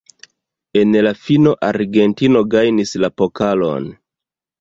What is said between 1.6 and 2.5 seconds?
Argentino